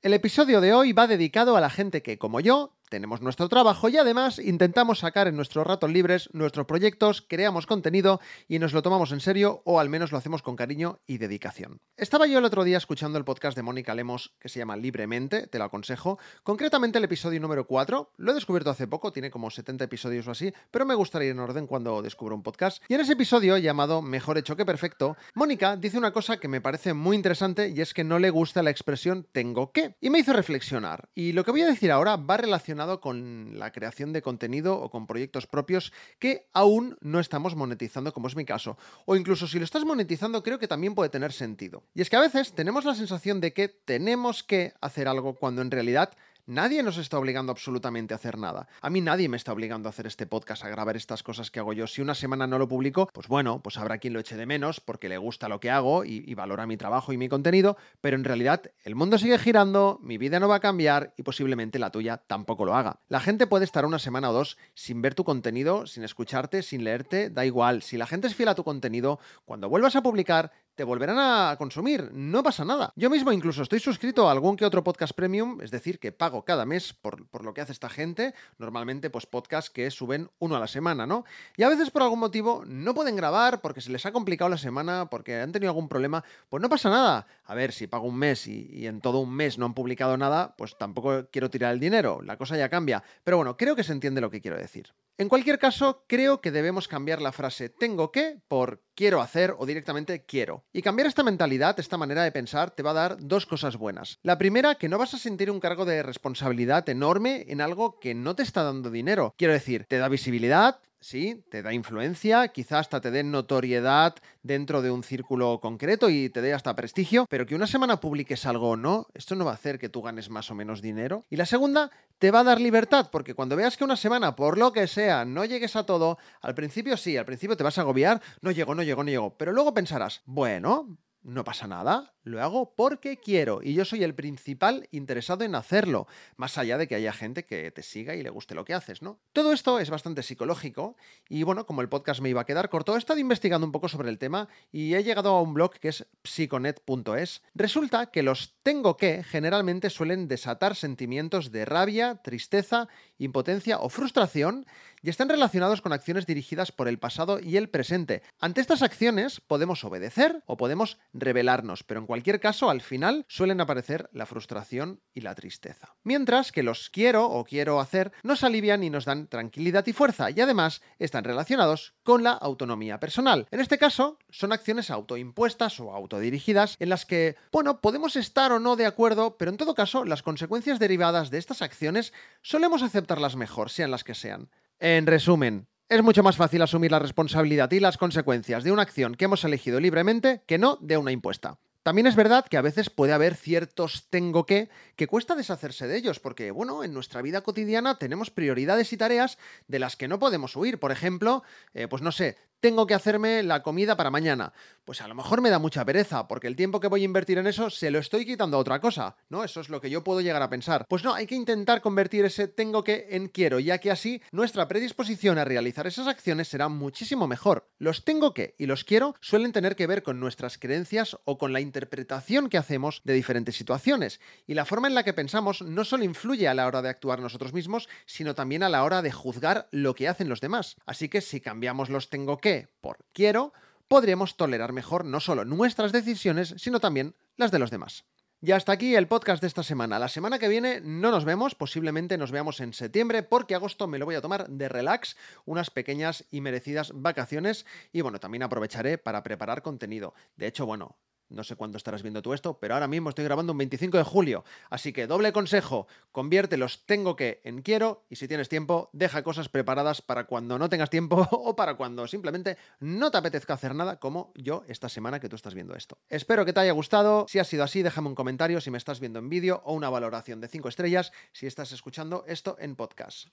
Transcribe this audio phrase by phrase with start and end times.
[0.00, 3.88] El episodio de hoy va dedicado a la gente que, como yo, tenemos nuestro trabajo
[3.88, 8.82] y además intentamos sacar en nuestros ratos libres nuestros proyectos, creamos contenido y nos lo
[8.82, 11.80] tomamos en serio o al menos lo hacemos con cariño y dedicación.
[11.96, 15.46] Estaba yo el otro día escuchando el podcast de Mónica Lemos que se llama Libremente,
[15.46, 19.50] te lo aconsejo, concretamente el episodio número 4, lo he descubierto hace poco, tiene como
[19.50, 22.82] 70 episodios o así, pero me gustaría ir en orden cuando descubro un podcast.
[22.88, 26.60] Y en ese episodio llamado Mejor hecho que perfecto, Mónica dice una cosa que me
[26.60, 29.96] parece muy interesante y es que no le gusta la expresión tengo que.
[30.00, 31.08] Y me hizo reflexionar.
[31.14, 34.90] Y lo que voy a decir ahora va relacionado con la creación de contenido o
[34.90, 38.78] con proyectos propios que aún no estamos monetizando, como es mi caso.
[39.04, 41.82] O incluso si lo estás monetizando, creo que también puede tener sentido.
[41.94, 45.60] Y es que a veces tenemos la sensación de que tenemos que hacer algo cuando
[45.62, 46.16] en realidad
[46.48, 48.68] Nadie nos está obligando absolutamente a hacer nada.
[48.80, 51.60] A mí nadie me está obligando a hacer este podcast, a grabar estas cosas que
[51.60, 51.86] hago yo.
[51.86, 54.80] Si una semana no lo publico, pues bueno, pues habrá quien lo eche de menos
[54.80, 58.24] porque le gusta lo que hago y, valora mi trabajo y mi contenido, pero en
[58.24, 62.16] realidad el mundo sigue girando, mi vida no va a cambiar y posiblemente la tuya
[62.16, 63.00] tampoco lo haga.
[63.08, 66.82] La gente puede estar una semana o dos sin ver tu contenido, sin escucharte, sin
[66.82, 67.82] leerte, da igual.
[67.82, 71.56] Si la gente es fiel a tu contenido, cuando vuelvas a publicar, te volverán a
[71.58, 72.92] consumir, no pasa nada.
[72.94, 76.44] Yo mismo incluso estoy suscrito a algún que otro podcast premium, es decir, que pago
[76.44, 80.60] cada mes por, lo que hace esta gente, normalmente pues podcasts que suben uno a
[80.60, 81.24] la semana, ¿no?
[81.56, 84.56] Y a veces por algún motivo no pueden grabar porque se les ha complicado la
[84.56, 87.26] semana, porque han tenido algún problema, pues no pasa nada.
[87.42, 90.16] A ver, si pago un mes y, y en todo un mes no han publicado
[90.16, 93.02] nada, pues tampoco quiero tirar el dinero, la cosa ya cambia.
[93.24, 94.94] Pero bueno, creo que se entiende lo que quiero decir.
[95.20, 99.64] En cualquier caso, creo que debemos cambiar la frase tengo que por quiero hacer o
[99.64, 100.64] directamente quiero.
[100.72, 104.18] Y cambiar esta mentalidad, esta manera de pensar, te va a dar dos cosas buenas.
[104.24, 108.16] La primera, que no vas a sentir un cargo de responsabilidad enorme en algo que
[108.16, 109.34] no te está dando dinero.
[109.38, 114.82] Quiero decir, te da visibilidad, sí, te da influencia, quizás hasta te dé notoriedad dentro
[114.82, 118.70] de un círculo concreto y te dé hasta prestigio, pero que una semana publiques algo
[118.70, 121.24] o no, esto no va a hacer que tú ganes más o menos dinero.
[121.30, 124.58] Y la segunda, te va a dar libertad, porque cuando veas que una semana, por
[124.58, 127.82] lo que sea, no llegues a todo, al principio sí, al principio te vas a
[127.82, 132.42] agobiar, no llego, no llego, no llego, pero luego pensarás, bueno, no pasa nada, lo
[132.42, 136.06] hago porque quiero y yo soy el principal interesado en hacerlo,
[136.36, 139.02] más allá de que haya gente que te siga y le guste lo que haces,
[139.02, 139.20] ¿no?
[139.32, 140.96] Todo esto es bastante psicológico
[141.28, 143.88] y bueno, como el podcast me iba a quedar corto, he estado investigando un poco
[143.88, 147.42] sobre el tema y he llegado a un blog que es psiconet.es.
[147.54, 154.66] Resulta que los tengo que generalmente suelen desatar sentimientos de rabia, tristeza, impotencia o frustración
[155.02, 158.22] y están relacionados con acciones dirigidas por el pasado y el presente.
[158.40, 163.60] Ante estas acciones podemos obedecer o podemos rebelarnos, pero en cualquier caso al final suelen
[163.60, 165.94] aparecer la frustración y la tristeza.
[166.02, 170.30] Mientras que los quiero o quiero hacer nos alivian y nos dan tranquilidad y fuerza
[170.30, 173.46] y además están relacionados con la autonomía personal.
[173.50, 178.60] En este caso son acciones autoimpuestas o autodirigidas en las que, bueno, podemos estar o
[178.60, 182.12] no de acuerdo, pero en todo caso las consecuencias derivadas de estas acciones
[182.42, 184.50] solemos aceptarlas mejor, sean las que sean.
[184.80, 189.14] En resumen, es mucho más fácil asumir la responsabilidad y las consecuencias de una acción
[189.14, 191.58] que hemos elegido libremente que no de una impuesta.
[191.82, 195.96] También es verdad que a veces puede haber ciertos tengo que que cuesta deshacerse de
[195.96, 199.38] ellos, porque, bueno, en nuestra vida cotidiana tenemos prioridades y tareas
[199.68, 200.78] de las que no podemos huir.
[200.78, 204.52] Por ejemplo, eh, pues no sé, tengo que hacerme la comida para mañana.
[204.84, 207.38] Pues a lo mejor me da mucha pereza, porque el tiempo que voy a invertir
[207.38, 209.44] en eso se lo estoy quitando a otra cosa, ¿no?
[209.44, 210.86] Eso es lo que yo puedo llegar a pensar.
[210.88, 214.66] Pues no, hay que intentar convertir ese tengo que en quiero, ya que así nuestra
[214.66, 217.68] predisposición a realizar esas acciones será muchísimo mejor.
[217.78, 221.52] Los tengo que y los quiero suelen tener que ver con nuestras creencias o con
[221.52, 225.84] la interpretación que hacemos de diferentes situaciones, y la forma en la que pensamos no
[225.84, 229.12] solo influye a la hora de actuar nosotros mismos, sino también a la hora de
[229.12, 230.76] juzgar lo que hacen los demás.
[230.86, 232.47] Así que si cambiamos los tengo que
[232.80, 233.52] por quiero,
[233.88, 238.04] podríamos tolerar mejor no solo nuestras decisiones, sino también las de los demás.
[238.40, 239.98] Y hasta aquí el podcast de esta semana.
[239.98, 243.98] La semana que viene no nos vemos, posiblemente nos veamos en septiembre, porque agosto me
[243.98, 248.96] lo voy a tomar de relax, unas pequeñas y merecidas vacaciones, y bueno, también aprovecharé
[248.96, 250.14] para preparar contenido.
[250.36, 250.96] De hecho, bueno,
[251.30, 254.02] No sé cuándo estarás viendo tú esto, pero ahora mismo estoy grabando un 25 de
[254.02, 254.44] julio.
[254.70, 259.22] Así que doble consejo, convierte los tengo que en quiero y si tienes tiempo, deja
[259.22, 263.74] cosas preparadas para cuando no tengas tiempo o para cuando simplemente no te apetezca hacer
[263.74, 265.98] nada como yo esta semana que tú estás viendo esto.
[266.08, 267.26] Espero que te haya gustado.
[267.28, 269.90] Si ha sido así, déjame un comentario si me estás viendo en vídeo o una
[269.90, 273.28] valoración de 5 estrellas si estás escuchando esto en podcast.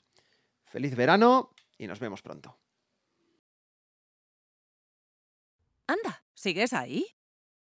[0.66, 2.58] Feliz verano y nos vemos pronto.
[5.88, 7.15] Anda, ¿sigues ahí?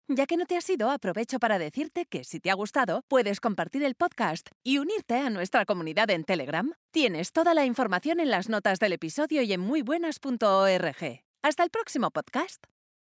[0.07, 3.39] Ya que no te has ido, aprovecho para decirte que si te ha gustado, puedes
[3.39, 6.73] compartir el podcast y unirte a nuestra comunidad en Telegram.
[6.91, 11.23] Tienes toda la información en las notas del episodio y en muybuenas.org.
[11.41, 12.74] Hasta el próximo podcast.